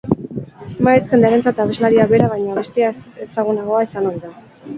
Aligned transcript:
Maiz, 0.87 1.03
jendearentzat 1.11 1.61
abeslaria 1.65 2.07
bera 2.15 2.31
baino 2.33 2.49
abestia 2.55 2.89
ezagunagoa 3.27 3.85
izan 3.91 4.11
ohi 4.15 4.25
da. 4.27 4.35